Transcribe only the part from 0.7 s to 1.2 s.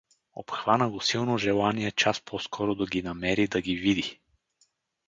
го